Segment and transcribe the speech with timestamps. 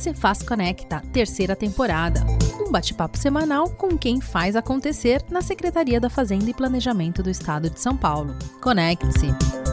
[0.00, 2.24] Cefaz Conecta, terceira temporada.
[2.58, 7.68] Um bate-papo semanal com quem faz acontecer na Secretaria da Fazenda e Planejamento do Estado
[7.68, 8.34] de São Paulo.
[8.62, 9.69] Conecte-se!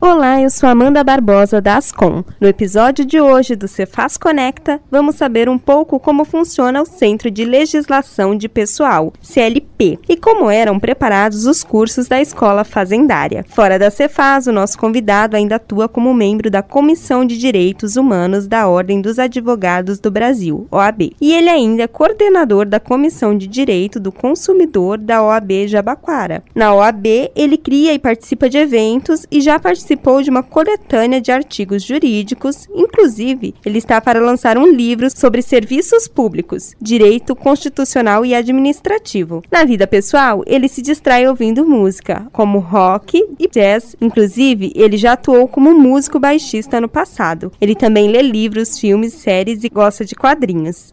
[0.00, 2.22] Olá, eu sou Amanda Barbosa da Ascom.
[2.40, 7.28] No episódio de hoje do Cefaz Conecta, vamos saber um pouco como funciona o Centro
[7.28, 13.44] de Legislação de Pessoal, CLP, e como eram preparados os cursos da Escola Fazendária.
[13.48, 18.46] Fora da Cefaz, o nosso convidado ainda atua como membro da Comissão de Direitos Humanos
[18.46, 21.10] da Ordem dos Advogados do Brasil, OAB.
[21.20, 26.44] E ele ainda é coordenador da Comissão de Direito do Consumidor da OAB Jabaquara.
[26.54, 31.20] Na OAB, ele cria e participa de eventos e já participou participou de uma coletânea
[31.20, 38.26] de artigos jurídicos, inclusive, ele está para lançar um livro sobre serviços públicos, direito constitucional
[38.26, 39.42] e administrativo.
[39.50, 43.96] Na vida pessoal, ele se distrai ouvindo música, como rock e jazz.
[44.00, 47.50] Inclusive, ele já atuou como músico baixista no passado.
[47.60, 50.92] Ele também lê livros, filmes, séries e gosta de quadrinhos.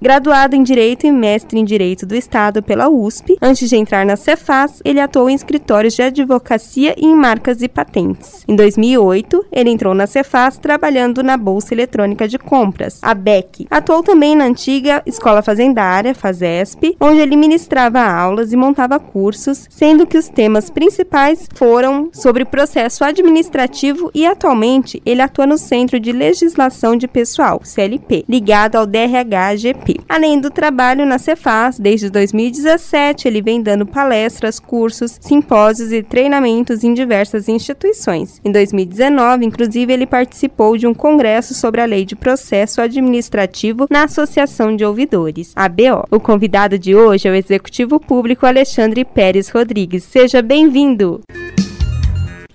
[0.00, 4.14] Graduado em Direito e mestre em Direito do Estado pela USP, antes de entrar na
[4.14, 8.44] Cefaz, ele atuou em escritórios de advocacia e em marcas e patentes.
[8.46, 13.66] Em 2008, ele entrou na Cefaz trabalhando na Bolsa Eletrônica de Compras, a BEC.
[13.70, 20.06] Atuou também na antiga Escola Fazendária, FASESP, onde ele ministrava aulas e montava cursos, sendo
[20.06, 26.12] que os temas principais foram sobre processo administrativo e atualmente ele atua no Centro de
[26.12, 29.85] Legislação de Pessoal, CLP, ligado ao DRH-GP.
[30.08, 36.82] Além do trabalho na Cefaz, desde 2017 ele vem dando palestras, cursos, simpósios e treinamentos
[36.84, 38.40] em diversas instituições.
[38.44, 44.04] Em 2019, inclusive, ele participou de um congresso sobre a lei de processo administrativo na
[44.04, 46.06] Associação de Ouvidores, ABO.
[46.10, 50.04] O convidado de hoje é o executivo público Alexandre Pérez Rodrigues.
[50.04, 51.20] Seja bem-vindo!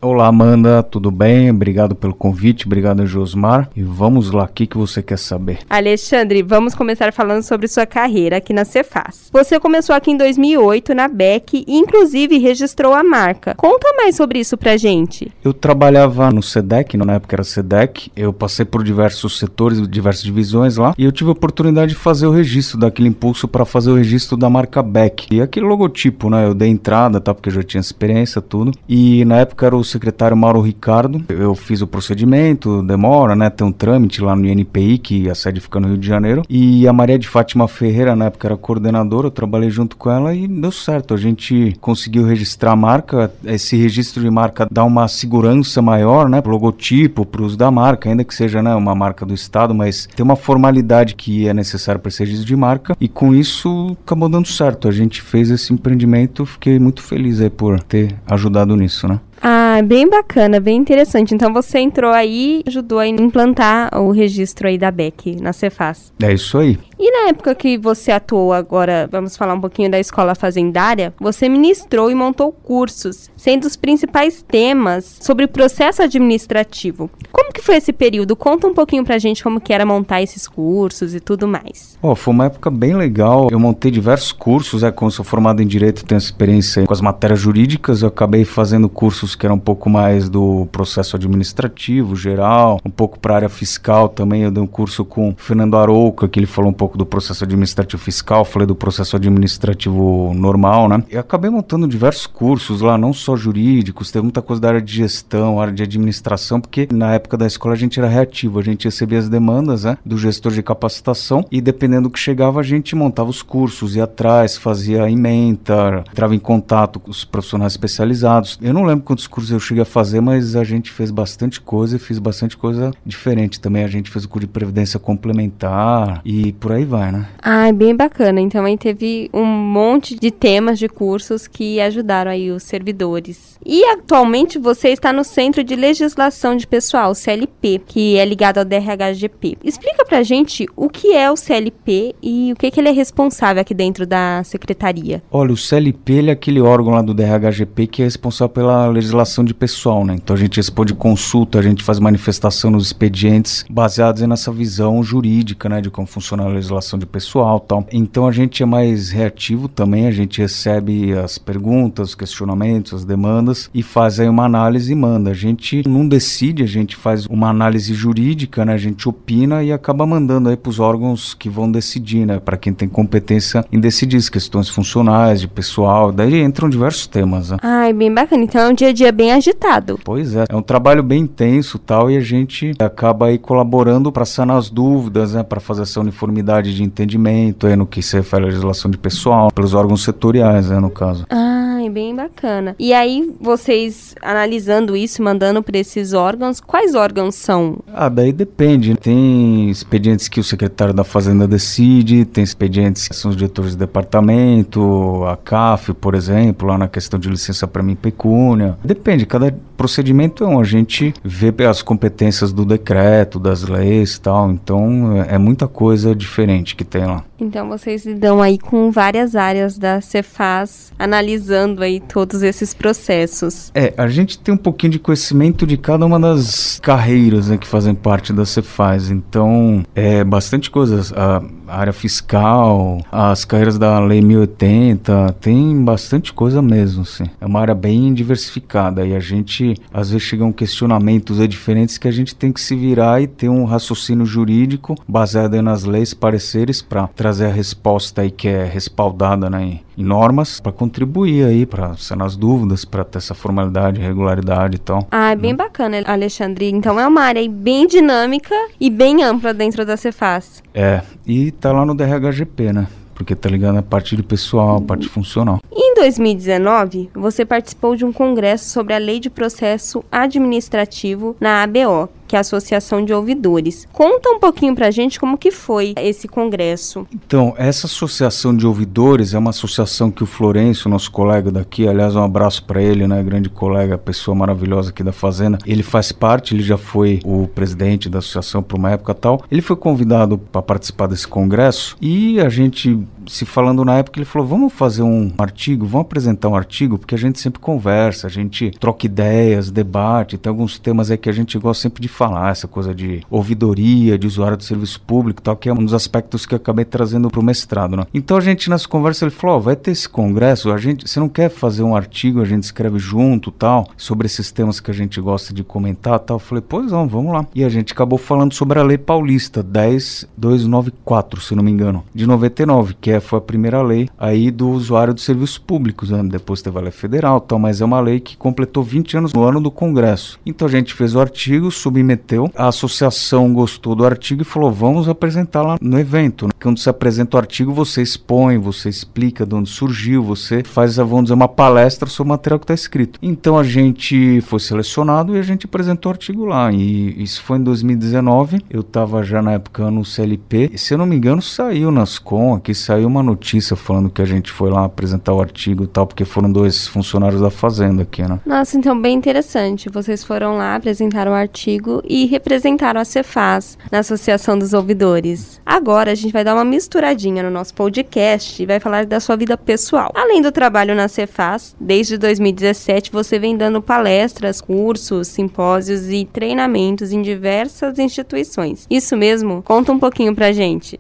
[0.04, 1.52] Olá Amanda, tudo bem?
[1.52, 3.70] Obrigado pelo convite, obrigado Josmar.
[3.76, 5.60] E vamos lá, o que, que você quer saber?
[5.70, 9.30] Alexandre, vamos começar falando sobre sua carreira aqui na Cefaz.
[9.32, 13.54] Você começou aqui em 2008 na BEC e inclusive registrou a marca.
[13.54, 15.32] Conta mais sobre isso pra gente.
[15.44, 18.12] Eu trabalhava no SEDEC, na época era SEDEC.
[18.16, 22.26] Eu passei por diversos setores, diversas divisões lá e eu tive a oportunidade de fazer
[22.26, 25.28] o registro daquele impulso para fazer o registro da marca BEC.
[25.30, 26.48] E aquele logotipo, né?
[26.48, 27.36] Eu dei entrada, tá?
[27.36, 28.72] Porque eu já tinha experiência, tudo.
[28.90, 31.24] E na época era o secretário Mauro Ricardo.
[31.30, 33.50] Eu fiz o procedimento, demora, né?
[33.50, 36.44] Tem um trâmite lá no INPI, que a sede fica no Rio de Janeiro.
[36.50, 40.34] E a Maria de Fátima Ferreira, na época, era coordenadora, eu trabalhei junto com ela
[40.34, 41.14] e deu certo.
[41.14, 43.32] A gente conseguiu registrar a marca.
[43.46, 46.42] Esse registro de marca dá uma segurança maior, né?
[46.42, 50.08] Pro logotipo, para uso da marca, ainda que seja né, uma marca do Estado, mas
[50.16, 52.96] tem uma formalidade que é necessária para esse registro de marca.
[53.00, 54.88] E com isso acabou dando certo.
[54.88, 59.20] A gente fez esse empreendimento, fiquei muito feliz aí por ter ajudado nisso, né?
[59.42, 61.34] Ah, bem bacana, bem interessante.
[61.34, 66.14] Então você entrou aí, ajudou a implantar o registro aí da BEC na Cefaz.
[66.22, 66.78] É isso aí.
[67.00, 71.50] E na época que você atuou agora, vamos falar um pouquinho da escola fazendária, você
[71.50, 77.10] ministrou e montou cursos, sendo os principais temas sobre o processo administrativo.
[77.32, 78.36] Como que foi esse período?
[78.36, 81.98] Conta um pouquinho pra gente como que era montar esses cursos e tudo mais.
[82.04, 83.48] Oh, foi uma época bem legal.
[83.50, 87.40] Eu montei diversos cursos, é, como sou formado em direito, tenho experiência com as matérias
[87.40, 92.90] jurídicas, eu acabei fazendo cursos que eram um pouco mais do processo administrativo geral, um
[92.90, 94.44] pouco para área fiscal também.
[94.44, 97.44] Eu dei um curso com o Fernando Arouca, que ele falou um pouco do processo
[97.44, 101.04] administrativo fiscal, falei do processo administrativo normal, né?
[101.10, 104.94] E acabei montando diversos cursos lá, não só jurídicos, teve muita coisa da área de
[104.94, 108.86] gestão, área de administração, porque na época da escola a gente era reativo, a gente
[108.86, 112.96] recebia as demandas né, do gestor de capacitação e dependendo do que chegava a gente
[112.96, 118.58] montava os cursos, ia atrás, fazia ementa, entrava em contato com os profissionais especializados.
[118.62, 121.96] Eu não lembro quantos cursos eu cheguei a fazer, mas a gente fez bastante coisa
[121.96, 123.84] e fiz bastante coisa diferente também.
[123.84, 127.28] A gente fez o curso de previdência complementar e por aí vai, né?
[127.42, 128.42] Ah, bem bacana.
[128.42, 133.60] Então aí teve um monte de temas de cursos que ajudaram aí os servidores.
[133.66, 138.66] E atualmente você está no Centro de Legislação de Pessoal, CLP, que é ligado ao
[138.66, 139.58] DRHGP.
[139.64, 143.62] Explica pra gente o que é o CLP e o que, que ele é responsável
[143.62, 145.22] aqui dentro da secretaria.
[145.32, 149.11] Olha, o CLP ele é aquele órgão lá do DRHGP que é responsável pela legislação
[149.46, 150.16] de pessoal, né?
[150.16, 155.70] Então a gente responde consulta, a gente faz manifestação nos expedientes baseados nessa visão jurídica,
[155.70, 157.86] né, de como funciona a legislação de pessoal, tal.
[157.92, 163.06] Então a gente é mais reativo também, a gente recebe as perguntas, os questionamentos, as
[163.06, 165.32] demandas e faz aí uma análise e manda.
[165.32, 168.74] A gente não decide, a gente faz uma análise jurídica, né?
[168.74, 172.40] A gente opina e acaba mandando aí para os órgãos que vão decidir, né?
[172.40, 177.52] Para quem tem competência em decidir as questões funcionais, de pessoal, daí entram diversos temas.
[177.52, 177.58] Né?
[177.62, 178.44] Ai, bem bacana.
[178.44, 180.00] Então é um dia a dia bem bem agitado.
[180.04, 184.26] Pois é, é um trabalho bem intenso tal, e a gente acaba aí colaborando para
[184.26, 188.44] sanar as dúvidas, né, para fazer essa uniformidade de entendimento aí no que se refere
[188.44, 191.26] à legislação de pessoal, pelos órgãos setoriais, né, no caso.
[191.30, 192.76] Ah, bem bacana.
[192.78, 197.80] E aí, vocês analisando isso, mandando para esses órgãos, quais órgãos são?
[197.94, 198.96] Ah, daí depende.
[198.96, 203.78] Tem expedientes que o secretário da Fazenda decide, tem expedientes que são os diretores de
[203.78, 208.78] departamento, a CAF, por exemplo, lá na questão de licença para mim pecúnia.
[208.84, 210.60] Depende, cada procedimento é um.
[210.60, 214.52] A gente vê as competências do decreto, das leis e tal.
[214.52, 217.24] Então, é muita coisa diferente que tem lá.
[217.40, 223.72] Então, vocês lidam aí com várias áreas da Cefaz, analisando aí todos esses processos.
[223.74, 227.68] É, a gente tem um pouquinho de conhecimento de cada uma das carreiras né, que
[227.68, 229.10] fazem parte da Cefaz.
[229.10, 231.14] Então, é bastante coisas.
[231.14, 231.42] A,
[231.76, 237.26] área fiscal, as carreiras da Lei 1080, tem bastante coisa mesmo, sim.
[237.40, 242.08] É uma área bem diversificada e a gente, às vezes, chegam questionamentos aí diferentes que
[242.08, 246.82] a gente tem que se virar e ter um raciocínio jurídico baseado nas leis, pareceres,
[246.82, 251.66] para trazer a resposta aí que é respaldada né, em, em normas, para contribuir aí,
[251.66, 255.08] para sanar as dúvidas, para ter essa formalidade, regularidade e tal.
[255.12, 255.58] Ah, é bem né?
[255.58, 256.70] bacana, Alexandre.
[256.70, 260.64] Então é uma área bem dinâmica e bem ampla dentro da Cefaz.
[260.74, 262.88] É, e tá lá no DRHGP, né?
[263.14, 265.60] Porque tá ligado a parte de pessoal, a parte funcional.
[265.72, 272.10] Em 2019, você participou de um congresso sobre a Lei de Processo Administrativo na ABO,
[272.32, 273.86] que é a Associação de Ouvidores.
[273.92, 277.06] Conta um pouquinho pra gente como que foi esse congresso.
[277.14, 282.16] Então, essa Associação de Ouvidores é uma associação que o Florencio, nosso colega daqui, aliás,
[282.16, 286.56] um abraço para ele, né, grande colega, pessoa maravilhosa aqui da Fazenda, ele faz parte,
[286.56, 289.44] ele já foi o presidente da associação por uma época tal.
[289.52, 294.26] Ele foi convidado para participar desse congresso e a gente se falando na época, ele
[294.26, 298.30] falou: vamos fazer um artigo, vamos apresentar um artigo, porque a gente sempre conversa, a
[298.30, 302.52] gente troca ideias, debate, tem alguns temas aí que a gente gosta sempre de falar,
[302.52, 306.46] essa coisa de ouvidoria, de usuário do serviço público tal, que é um dos aspectos
[306.46, 308.06] que eu acabei trazendo para o mestrado, né?
[308.14, 311.20] Então a gente nessa conversa ele falou: oh, vai ter esse congresso, a gente, você
[311.20, 314.94] não quer fazer um artigo, a gente escreve junto tal, sobre esses temas que a
[314.94, 316.36] gente gosta de comentar tal.
[316.36, 317.46] Eu falei: pois não, vamos lá.
[317.54, 322.26] E a gente acabou falando sobre a Lei Paulista 10294, se não me engano, de
[322.26, 326.22] 99, que é, foi a primeira lei aí do usuário dos serviços públicos, né?
[326.24, 329.44] depois teve a lei federal, tal, mas é uma lei que completou 20 anos no
[329.44, 330.40] ano do Congresso.
[330.46, 335.08] Então a gente fez o artigo, submeteu, a associação gostou do artigo e falou: vamos
[335.10, 336.48] apresentar lá no evento.
[336.48, 336.52] Né?
[336.62, 341.24] Quando você apresenta o artigo, você expõe, você explica de onde surgiu, você faz, vamos
[341.24, 343.20] dizer, uma palestra sobre o material que está escrito.
[343.22, 346.72] Então a gente foi selecionado e a gente apresentou o artigo lá.
[346.72, 348.62] E isso foi em 2019.
[348.70, 350.70] Eu estava já na época no CLP.
[350.74, 354.22] E, se eu não me engano, saiu nas com, aqui saiu uma notícia falando que
[354.22, 358.04] a gente foi lá apresentar o artigo e tal, porque foram dois funcionários da Fazenda
[358.04, 358.40] aqui, né?
[358.46, 359.90] Nossa, então bem interessante.
[359.90, 365.62] Vocês foram lá, apresentaram o artigo e representaram a Cefaz na Associação dos Ouvidores.
[365.66, 369.36] Agora a gente vai dar uma misturadinha no nosso podcast e vai falar da sua
[369.36, 370.12] vida pessoal.
[370.16, 377.12] Além do trabalho na Cefaz, desde 2017 você vem dando palestras, cursos, simpósios e treinamentos
[377.12, 378.86] em diversas instituições.
[378.90, 379.62] Isso mesmo?
[379.64, 381.00] Conta um pouquinho pra gente.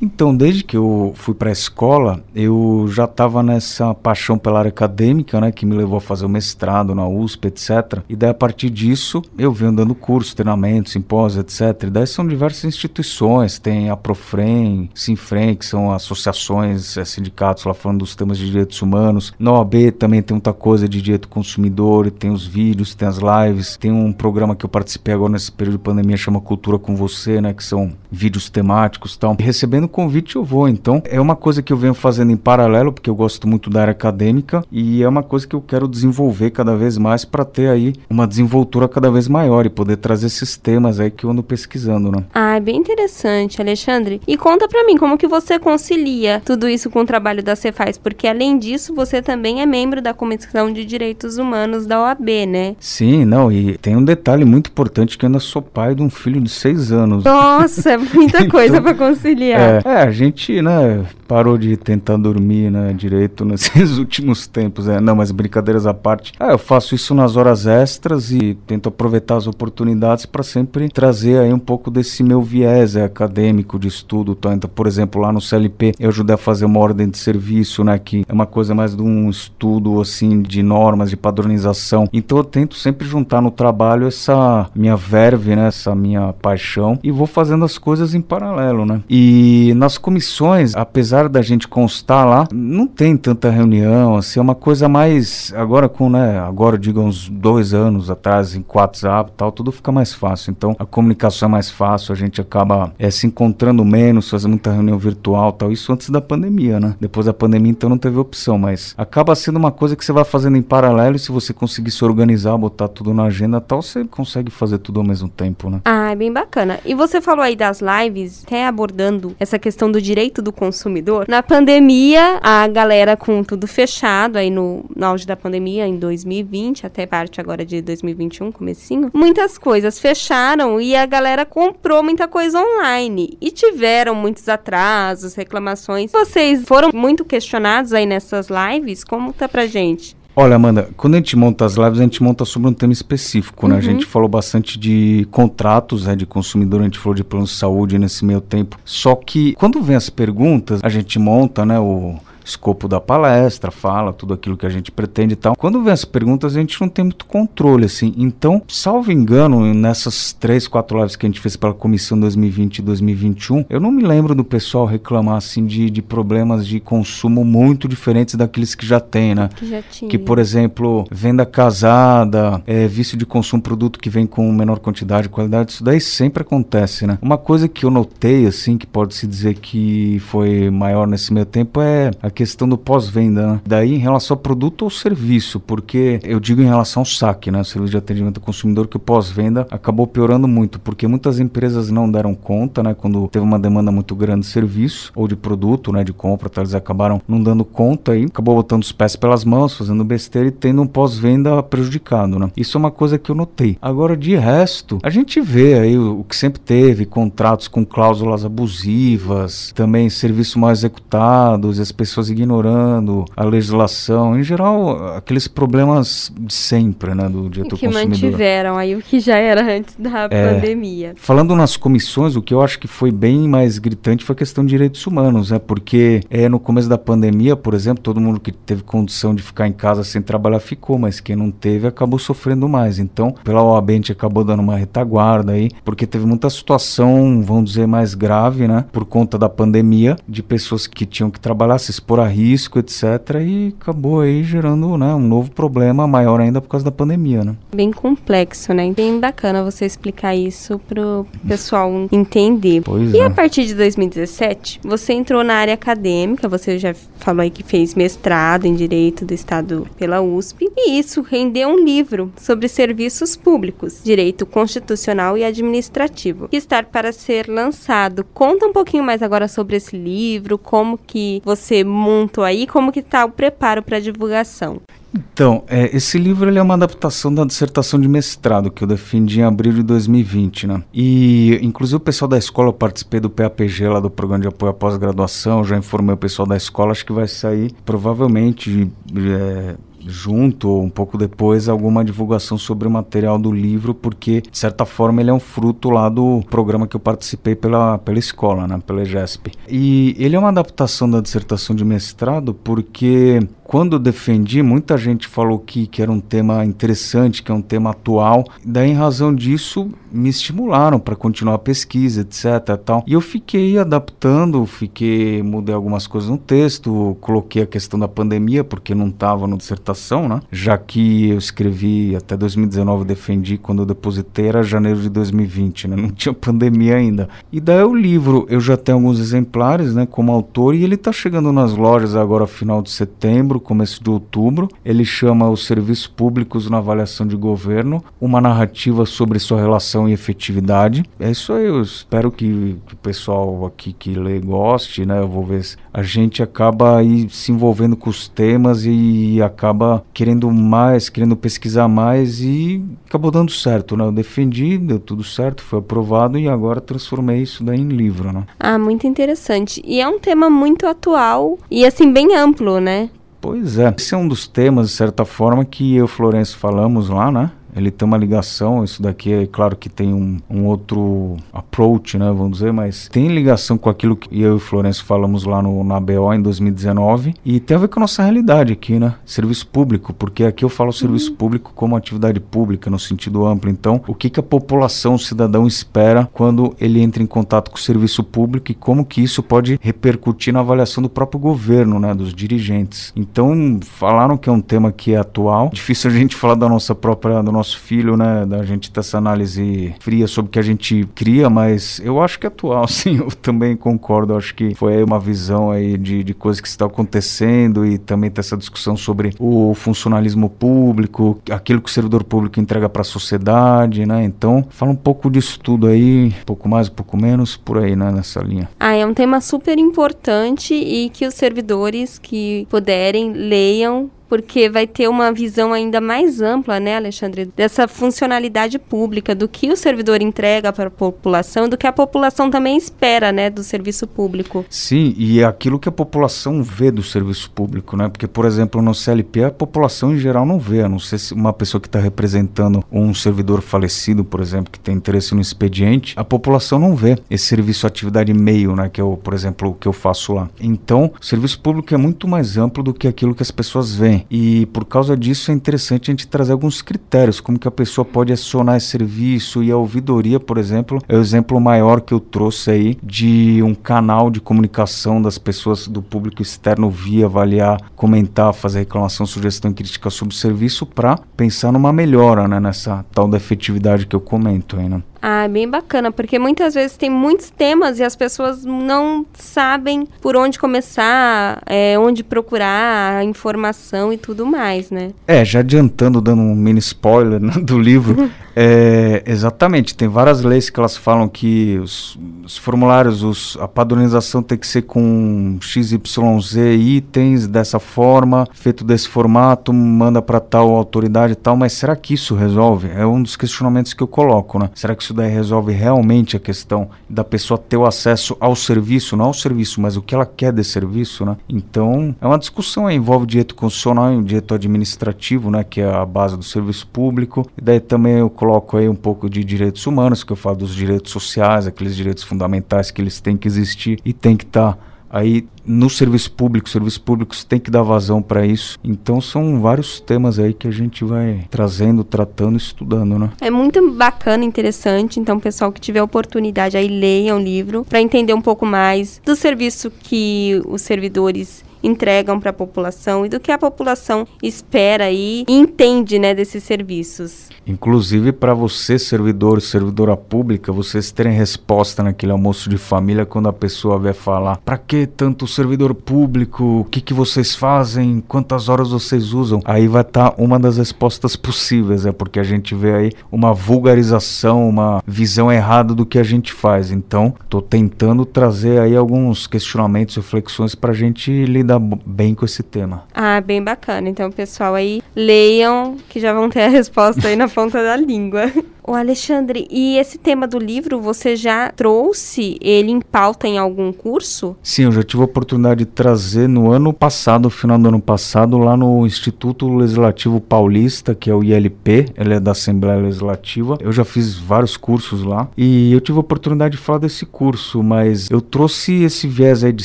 [0.00, 4.68] Então, desde que eu fui para a escola, eu já estava nessa paixão pela área
[4.68, 8.02] acadêmica, né, que me levou a fazer o mestrado na USP, etc.
[8.08, 11.84] E daí a partir disso, eu venho dando cursos, treinamentos, simpósios, etc.
[11.84, 17.74] E daí são diversas instituições, tem a Profrem, Sinfrem, que são associações, é, sindicatos lá
[17.74, 19.34] falando dos temas de direitos humanos.
[19.38, 23.76] Na OAB também tem muita coisa de direito consumidor, tem os vídeos, tem as lives,
[23.76, 27.40] tem um programa que eu participei agora nesse período de pandemia chama Cultura com Você,
[27.40, 29.36] né, que são vídeos temáticos, tal.
[29.38, 30.68] E recebendo o convite eu vou.
[30.68, 33.80] Então é uma coisa que eu venho fazendo em paralelo, porque eu gosto muito da
[33.80, 37.68] área acadêmica e é uma coisa que eu quero desenvolver cada vez mais para ter
[37.68, 41.42] aí uma desenvoltura cada vez maior e poder trazer esses temas aí que eu ando
[41.42, 42.24] pesquisando, né?
[42.34, 44.20] Ah, é bem interessante, Alexandre.
[44.26, 47.96] E conta para mim como que você concilia tudo isso com o trabalho da Cefaz,
[47.96, 52.76] porque além disso você também é membro da Comissão de Direitos Humanos da OAB, né?
[52.78, 56.10] Sim, não, e tem um detalhe muito importante que eu ainda sou pai de um
[56.10, 57.24] filho de seis anos.
[57.24, 59.60] Nossa, é muita coisa então, para conciliar.
[59.60, 64.98] É, é, a gente, né, parou de tentar dormir, né, direito nesses últimos tempos, né?
[64.98, 66.32] Não, mas brincadeiras à parte.
[66.40, 71.38] É, eu faço isso nas horas extras e tento aproveitar as oportunidades para sempre trazer
[71.38, 74.36] aí um pouco desse meu viés é, acadêmico de estudo.
[74.52, 77.98] Então, por exemplo, lá no CLP, eu ajudei a fazer uma ordem de serviço, né,
[77.98, 82.08] que é uma coisa mais de um estudo, assim, de normas, de padronização.
[82.10, 87.10] Então, eu tento sempre juntar no trabalho essa minha verve, né, essa minha paixão e
[87.10, 89.02] vou fazendo as coisas em paralelo, né.
[89.10, 94.42] E nas comissões, apesar apesar da gente constar lá, não tem tanta reunião, assim, é
[94.42, 99.36] uma coisa mais, agora com, né, agora diga uns dois anos atrás, em WhatsApp e
[99.36, 103.10] tal, tudo fica mais fácil, então a comunicação é mais fácil, a gente acaba é,
[103.10, 107.32] se encontrando menos, fazendo muita reunião virtual tal, isso antes da pandemia, né, depois da
[107.32, 110.62] pandemia então não teve opção, mas acaba sendo uma coisa que você vai fazendo em
[110.62, 114.78] paralelo e se você conseguir se organizar, botar tudo na agenda tal, você consegue fazer
[114.78, 115.80] tudo ao mesmo tempo, né.
[115.84, 116.78] Ah, é bem bacana.
[116.84, 121.07] E você falou aí das lives, até abordando essa questão do direito do consumidor.
[121.28, 126.86] Na pandemia, a galera com tudo fechado, aí no, no auge da pandemia, em 2020,
[126.86, 132.60] até parte agora de 2021, comecinho, muitas coisas fecharam e a galera comprou muita coisa
[132.60, 133.36] online.
[133.40, 136.12] E tiveram muitos atrasos, reclamações.
[136.12, 139.04] Vocês foram muito questionados aí nessas lives?
[139.04, 140.17] Como tá pra gente?
[140.40, 143.66] Olha, Amanda, quando a gente monta as lives, a gente monta sobre um tema específico,
[143.66, 143.76] né?
[143.76, 144.08] A gente Uhum.
[144.10, 148.24] falou bastante de contratos, né, de consumidor, a gente falou de plano de saúde nesse
[148.24, 148.78] meio tempo.
[148.84, 152.14] Só que quando vem as perguntas, a gente monta, né, o
[152.48, 155.54] escopo da palestra, fala tudo aquilo que a gente pretende e tal.
[155.56, 158.14] Quando vem as perguntas, a gente não tem muito controle, assim.
[158.16, 162.82] Então, salvo engano, nessas três, quatro lives que a gente fez pela comissão 2020 e
[162.82, 167.88] 2021, eu não me lembro do pessoal reclamar, assim, de, de problemas de consumo muito
[167.88, 169.48] diferentes daqueles que já tem, né?
[169.54, 170.10] Que já tinha.
[170.10, 175.26] Que, por exemplo, venda casada, é, vício de consumo, produto que vem com menor quantidade
[175.26, 177.18] e qualidade, isso daí sempre acontece, né?
[177.20, 181.80] Uma coisa que eu notei, assim, que pode-se dizer que foi maior nesse meio tempo
[181.80, 183.60] é a questão do pós-venda, né?
[183.66, 187.64] Daí em relação ao produto ou serviço, porque eu digo em relação ao saque, né?
[187.64, 192.08] Serviço de atendimento ao consumidor, que o pós-venda acabou piorando muito, porque muitas empresas não
[192.08, 192.94] deram conta, né?
[192.94, 196.04] Quando teve uma demanda muito grande de serviço ou de produto, né?
[196.04, 196.60] De compra, tá?
[196.60, 200.52] eles acabaram não dando conta e acabou botando os pés pelas mãos, fazendo besteira e
[200.52, 202.52] tendo um pós-venda prejudicado, né?
[202.56, 203.76] Isso é uma coisa que eu notei.
[203.82, 209.72] Agora, de resto, a gente vê aí o, que sempre teve, contratos com cláusulas abusivas,
[209.74, 217.14] também serviços mal executados, as pessoas ignorando a legislação, em geral, aqueles problemas de sempre,
[217.14, 218.10] né, do diretor que consumidor.
[218.10, 220.54] mantiveram aí o que já era antes da É.
[220.54, 221.12] pandemia.
[221.16, 224.64] Falando nas comissões, o que eu acho que foi bem mais gritante foi a questão
[224.64, 225.58] de direitos humanos, né?
[225.58, 229.66] Porque é, no começo da pandemia, por exemplo, todo mundo que teve condição de ficar
[229.68, 232.98] em casa sem trabalhar ficou, mas quem não teve acabou sofrendo mais.
[232.98, 237.70] Então, pela OAB a gente acabou dando uma retaguarda aí, porque teve muita situação, vamos
[237.70, 238.84] dizer, mais grave, né?
[238.92, 243.02] Por conta da pandemia, de pessoas que tinham que trabalhar, se expor a risco, etc.
[243.46, 247.54] E acabou aí gerando né, um novo problema maior ainda por causa da pandemia, né?
[247.74, 248.90] Bem complexo, né?
[248.92, 252.82] Bem bacana você explicar isso pro pessoal entender.
[252.82, 253.24] Pois E é.
[253.24, 257.94] a partir de 2017, você entrou na área acadêmica, você já falou aí que fez
[257.94, 264.00] mestrado em Direito do Estado pela USP, e isso rendeu um livro sobre serviços públicos,
[264.02, 268.24] Direito Constitucional e Administrativo, que está para ser lançado.
[268.32, 273.02] Conta um pouquinho mais agora sobre esse livro, como que você montou aí, como que
[273.02, 274.80] tá o preparo para divulgação.
[275.14, 279.40] Então, é, esse livro ele é uma adaptação da dissertação de mestrado que eu defendi
[279.40, 280.82] em abril de 2020, né?
[280.92, 284.70] E, inclusive, o pessoal da escola, eu participei do PAPG lá do Programa de Apoio
[284.70, 289.76] à Pós-Graduação, já informei o pessoal da escola, acho que vai sair provavelmente é,
[290.08, 294.84] junto ou um pouco depois alguma divulgação sobre o material do livro, porque de certa
[294.84, 298.80] forma ele é um fruto lá do programa que eu participei pela, pela escola, né,
[298.86, 299.52] pela EGESP.
[299.68, 305.28] E ele é uma adaptação da dissertação de mestrado porque quando eu defendi, muita gente
[305.28, 308.46] falou que, que era um tema interessante, que é um tema atual.
[308.64, 312.78] Daí, em razão disso, me estimularam para continuar a pesquisa, etc.
[312.82, 313.04] Tal.
[313.06, 318.64] E eu fiquei adaptando, fiquei mudei algumas coisas no texto, coloquei a questão da pandemia
[318.64, 320.40] porque não estava no dissertação, né?
[320.50, 325.88] Já que eu escrevi até 2019, eu defendi quando eu depositei era janeiro de 2020,
[325.88, 325.96] né?
[325.96, 327.28] Não tinha pandemia ainda.
[327.52, 330.06] E daí o livro, eu já tenho alguns exemplares, né?
[330.06, 334.68] Como autor e ele está chegando nas lojas agora final de setembro, começo de outubro.
[334.84, 340.12] Ele chama Os Serviços Públicos na Avaliação de Governo, uma narrativa sobre sua relação e
[340.12, 341.04] efetividade.
[341.18, 345.20] É isso aí, eu espero que, que o pessoal aqui que lê goste, né?
[345.20, 350.04] Eu vou ver se a gente acaba aí se envolvendo com os temas e acaba
[350.12, 354.04] querendo mais, querendo pesquisar mais e acabou dando certo, né?
[354.04, 358.44] Eu defendi, deu tudo certo, foi aprovado e agora transformei isso daí em livro, né?
[358.58, 359.82] Ah, muito interessante.
[359.84, 363.10] E é um tema muito atual e assim bem amplo, né?
[363.40, 363.94] Pois é.
[363.96, 367.30] Esse é um dos temas, de certa forma, que eu e o Florencio falamos lá,
[367.30, 367.52] né?
[367.78, 372.26] Ele tem uma ligação, isso daqui é claro que tem um, um outro approach, né,
[372.26, 375.82] vamos dizer, mas tem ligação com aquilo que eu e o Florencio falamos lá no,
[375.84, 379.66] na BO em 2019 e tem a ver com a nossa realidade aqui, né, serviço
[379.66, 381.36] público, porque aqui eu falo serviço uhum.
[381.36, 385.66] público como atividade pública no sentido amplo, então o que, que a população, o cidadão
[385.66, 389.78] espera quando ele entra em contato com o serviço público e como que isso pode
[389.80, 393.12] repercutir na avaliação do próprio governo, né, dos dirigentes.
[393.14, 396.94] Então, falaram que é um tema que é atual, difícil a gente falar da nossa
[396.94, 400.62] própria, do nosso filho, né, da gente ter essa análise fria sobre o que a
[400.62, 405.02] gente cria, mas eu acho que é atual, sim, eu também concordo, acho que foi
[405.02, 409.34] uma visão aí de, de coisas que está acontecendo e também ter essa discussão sobre
[409.38, 414.92] o funcionalismo público, aquilo que o servidor público entrega para a sociedade, né, então fala
[414.92, 418.40] um pouco disso tudo aí, um pouco mais, um pouco menos, por aí, né, nessa
[418.40, 418.68] linha.
[418.78, 424.86] Ah, é um tema super importante e que os servidores que puderem leiam porque vai
[424.86, 430.20] ter uma visão ainda mais ampla, né, Alexandre, dessa funcionalidade pública, do que o servidor
[430.20, 434.64] entrega para a população, do que a população também espera, né, do serviço público.
[434.68, 438.08] Sim, e é aquilo que a população vê do serviço público, né?
[438.08, 441.34] Porque, por exemplo, no CLP a população em geral não vê, a não ser se
[441.34, 446.14] uma pessoa que está representando um servidor falecido, por exemplo, que tem interesse no expediente,
[446.16, 449.74] a população não vê esse serviço atividade meio, né, que é o, por exemplo, o
[449.74, 450.48] que eu faço lá.
[450.60, 454.17] Então, o serviço público é muito mais amplo do que aquilo que as pessoas veem.
[454.30, 458.04] E por causa disso é interessante a gente trazer alguns critérios, como que a pessoa
[458.04, 462.20] pode acionar esse serviço e a ouvidoria, por exemplo, é o exemplo maior que eu
[462.20, 468.52] trouxe aí de um canal de comunicação das pessoas do público externo via avaliar, comentar,
[468.52, 473.28] fazer reclamação, sugestão e crítica sobre o serviço para pensar numa melhora né, nessa tal
[473.28, 475.02] da efetividade que eu comento aí, né?
[475.20, 480.06] Ah, é bem bacana, porque muitas vezes tem muitos temas e as pessoas não sabem
[480.20, 485.10] por onde começar, é, onde procurar informação e tudo mais, né?
[485.26, 490.70] É, já adiantando, dando um mini spoiler né, do livro, é, exatamente, tem várias leis
[490.70, 496.56] que elas falam que os, os formulários, os, a padronização tem que ser com XYZ
[496.78, 502.14] itens dessa forma, feito desse formato, manda para tal autoridade e tal, mas será que
[502.14, 502.88] isso resolve?
[502.94, 504.70] É um dos questionamentos que eu coloco, né?
[504.74, 509.16] Será que isso daí resolve realmente a questão da pessoa ter o acesso ao serviço,
[509.16, 511.36] não ao serviço, mas o que ela quer desse serviço, né?
[511.48, 516.04] Então, é uma discussão aí, envolve direito constitucional e direito administrativo, né, que é a
[516.04, 517.46] base do serviço público.
[517.56, 520.74] E daí também eu coloco aí um pouco de direitos humanos, que eu falo dos
[520.74, 524.87] direitos sociais, aqueles direitos fundamentais que eles têm que existir e tem que estar tá
[525.10, 528.78] aí no serviço público, serviços públicos tem que dar vazão para isso.
[528.82, 533.30] Então são vários temas aí que a gente vai trazendo, tratando, estudando, né?
[533.40, 535.20] É muito bacana, interessante.
[535.20, 539.36] Então, pessoal que tiver oportunidade aí leiam o livro para entender um pouco mais do
[539.36, 545.44] serviço que os servidores entregam para a população e do que a população espera e
[545.48, 547.48] entende, né, desses serviços.
[547.66, 553.52] Inclusive para você, servidor, servidora pública, vocês terem resposta naquele almoço de família quando a
[553.52, 556.80] pessoa vier falar: "Para que tanto servidor público?
[556.80, 558.22] O que que vocês fazem?
[558.26, 559.60] Quantas horas vocês usam?".
[559.64, 563.52] Aí vai estar tá uma das respostas possíveis, é porque a gente vê aí uma
[563.52, 566.90] vulgarização, uma visão errada do que a gente faz.
[566.90, 572.46] Então, estou tentando trazer aí alguns questionamentos, reflexões para a gente lidar lidar bem com
[572.46, 573.04] esse tema.
[573.14, 574.08] Ah, bem bacana.
[574.08, 578.50] Então, pessoal, aí leiam que já vão ter a resposta aí na ponta da língua.
[578.88, 583.92] O Alexandre, e esse tema do livro, você já trouxe ele em pauta em algum
[583.92, 584.56] curso?
[584.62, 588.00] Sim, eu já tive a oportunidade de trazer no ano passado, no final do ano
[588.00, 593.76] passado, lá no Instituto Legislativo Paulista, que é o ILP, ele é da Assembleia Legislativa.
[593.78, 597.82] Eu já fiz vários cursos lá e eu tive a oportunidade de falar desse curso,
[597.82, 599.84] mas eu trouxe esse viés aí de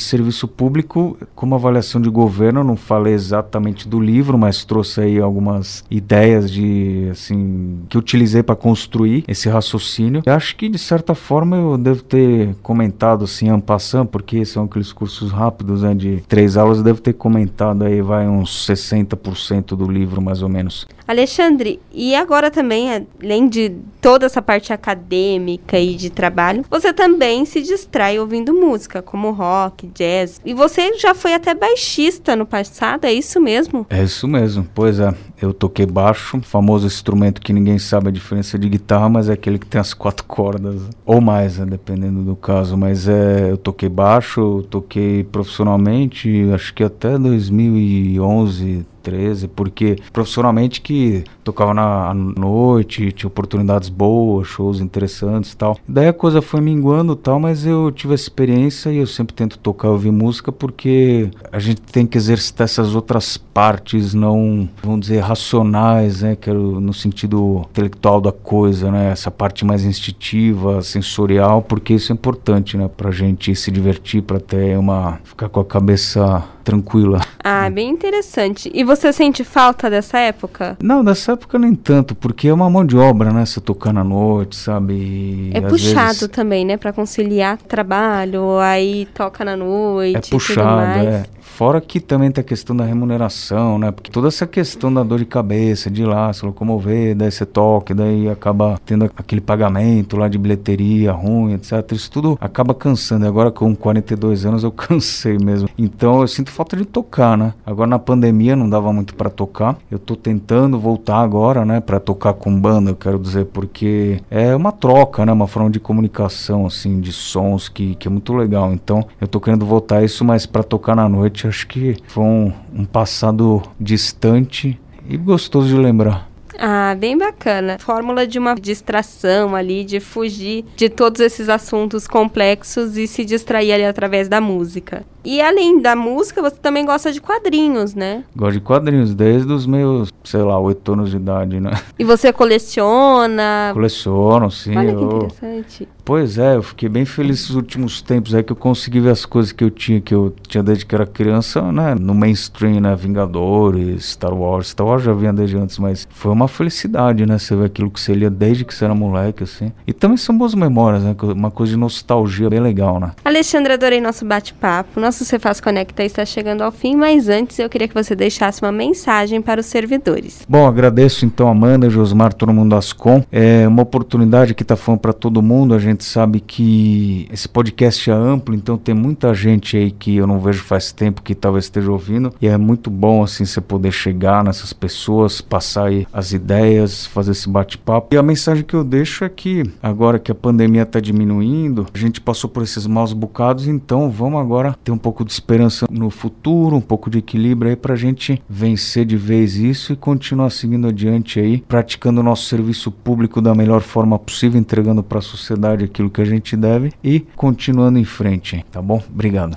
[0.00, 5.84] serviço público como avaliação de governo, não falei exatamente do livro, mas trouxe aí algumas
[5.90, 10.22] ideias de assim que eu utilizei para construir construir esse raciocínio.
[10.24, 14.64] Eu acho que de certa forma eu devo ter comentado assim, en passant, porque são
[14.64, 19.76] aqueles cursos rápidos né, de três aulas, eu devo ter comentado aí, vai uns 60%
[19.76, 20.86] do livro mais ou menos.
[21.06, 27.44] Alexandre, e agora também, além de toda essa parte acadêmica e de trabalho, você também
[27.44, 30.40] se distrai ouvindo música, como rock, jazz.
[30.44, 33.86] E você já foi até baixista no passado, é isso mesmo?
[33.90, 35.14] É isso mesmo, pois é.
[35.44, 39.58] Eu toquei baixo, famoso instrumento que ninguém sabe a diferença de guitarra, mas é aquele
[39.58, 42.76] que tem as quatro cordas, ou mais, né, dependendo do caso.
[42.76, 51.22] Mas é, eu toquei baixo, toquei profissionalmente, acho que até 2011, 13, porque profissionalmente que
[51.44, 55.78] tocava na noite, tinha oportunidades boas, shows interessantes e tal.
[55.86, 59.58] Daí a coisa foi minguando tal, mas eu tive essa experiência e eu sempre tento
[59.58, 65.00] tocar e ouvir música porque a gente tem que exercitar essas outras partes não, vamos
[65.02, 70.82] dizer, racionais, né, que é no sentido intelectual da coisa, né, essa parte mais instintiva,
[70.82, 75.60] sensorial, porque isso é importante, né, pra gente se divertir, para ter uma ficar com
[75.60, 77.20] a cabeça tranquila.
[77.42, 78.70] Ah, bem interessante.
[78.74, 80.76] E você sente falta dessa época?
[80.82, 83.44] Não, dessa época nem tanto, porque é uma mão de obra, né?
[83.44, 85.50] Você tocando à noite, sabe?
[85.52, 86.28] É puxado vezes...
[86.28, 86.76] também, né?
[86.76, 90.28] Para conciliar trabalho, aí toca na noite.
[90.28, 91.24] É puxado, é.
[91.54, 93.92] Fora que também tem a questão da remuneração, né?
[93.92, 97.46] Porque toda essa questão da dor de cabeça, de ir lá, se locomover, daí você
[97.46, 101.92] toca, daí acaba tendo aquele pagamento lá de bilheteria ruim, etc.
[101.92, 103.24] Isso tudo acaba cansando.
[103.24, 105.68] E agora com 42 anos eu cansei mesmo.
[105.78, 107.52] Então eu sinto falta de tocar, né?
[107.66, 109.76] Agora na pandemia não dava muito para tocar.
[109.90, 111.80] Eu tô tentando voltar agora, né?
[111.80, 115.32] Para tocar com banda, eu quero dizer, porque é uma troca, né?
[115.32, 118.72] Uma forma de comunicação, assim, de sons que, que é muito legal.
[118.72, 122.52] Então eu tô querendo voltar isso, mas para tocar na noite acho que foi um,
[122.72, 126.28] um passado distante e gostoso de lembrar.
[126.58, 127.78] Ah, bem bacana.
[127.80, 133.72] Fórmula de uma distração ali, de fugir de todos esses assuntos complexos e se distrair
[133.72, 135.04] ali através da música.
[135.24, 138.24] E além da música, você também gosta de quadrinhos, né?
[138.36, 141.72] Gosto de quadrinhos desde os meus, sei lá, oito anos de idade, né?
[141.98, 143.70] E você coleciona?
[143.72, 144.76] Coleciono, sim.
[144.76, 145.88] Olha que interessante.
[146.04, 149.24] Pois é, eu fiquei bem feliz esses últimos tempos aí que eu consegui ver as
[149.24, 151.94] coisas que eu tinha, que eu tinha desde que era criança, né?
[151.98, 152.94] No mainstream, né?
[152.94, 154.68] Vingadores, Star Wars.
[154.68, 157.38] Star Wars já vinha desde antes, mas foi uma felicidade, né?
[157.38, 159.72] Você ver aquilo que você lia desde que você era moleque, assim.
[159.86, 161.16] E também são boas memórias, né?
[161.22, 163.12] Uma coisa de nostalgia bem legal, né?
[163.24, 165.00] Alexandre, adorei nosso bate-papo.
[165.14, 168.72] Nosso Cefaz Conecta está chegando ao fim, mas antes eu queria que você deixasse uma
[168.72, 170.44] mensagem para os servidores.
[170.48, 173.22] Bom, agradeço então Amanda, Josmar, todo mundo Ascom.
[173.30, 175.72] É uma oportunidade que está falando para todo mundo.
[175.72, 180.26] A gente sabe que esse podcast é amplo, então tem muita gente aí que eu
[180.26, 182.34] não vejo faz tempo que talvez esteja ouvindo.
[182.42, 187.30] E é muito bom assim você poder chegar nessas pessoas, passar aí as ideias, fazer
[187.30, 188.16] esse bate-papo.
[188.16, 191.98] E a mensagem que eu deixo é que agora que a pandemia está diminuindo, a
[191.98, 196.08] gente passou por esses maus bocados, então vamos agora ter um pouco de esperança no
[196.08, 200.48] futuro, um pouco de equilíbrio aí para a gente vencer de vez isso e continuar
[200.48, 205.22] seguindo adiante aí, praticando o nosso serviço público da melhor forma possível, entregando para a
[205.22, 209.02] sociedade aquilo que a gente deve e continuando em frente, tá bom?
[209.12, 209.56] Obrigado.